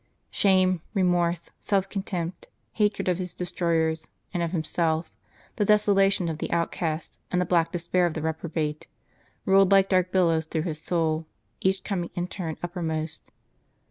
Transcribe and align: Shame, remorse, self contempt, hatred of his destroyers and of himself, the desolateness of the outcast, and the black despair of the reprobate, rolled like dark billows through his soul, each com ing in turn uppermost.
Shame, 0.31 0.81
remorse, 0.95 1.51
self 1.59 1.87
contempt, 1.87 2.47
hatred 2.71 3.07
of 3.07 3.19
his 3.19 3.35
destroyers 3.35 4.07
and 4.33 4.41
of 4.41 4.49
himself, 4.51 5.11
the 5.57 5.63
desolateness 5.63 6.27
of 6.31 6.39
the 6.39 6.49
outcast, 6.51 7.19
and 7.31 7.39
the 7.39 7.45
black 7.45 7.71
despair 7.71 8.07
of 8.07 8.15
the 8.15 8.21
reprobate, 8.23 8.87
rolled 9.45 9.71
like 9.71 9.89
dark 9.89 10.11
billows 10.11 10.45
through 10.47 10.63
his 10.63 10.81
soul, 10.81 11.27
each 11.59 11.83
com 11.83 12.05
ing 12.05 12.09
in 12.15 12.27
turn 12.29 12.57
uppermost. 12.63 13.29